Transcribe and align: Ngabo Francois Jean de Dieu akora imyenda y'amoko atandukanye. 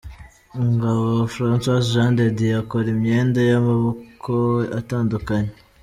Ngabo 0.73 1.09
Francois 1.35 1.83
Jean 1.91 2.11
de 2.17 2.27
Dieu 2.37 2.53
akora 2.63 2.87
imyenda 2.95 3.39
y'amoko 3.49 4.35
atandukanye. 4.79 5.51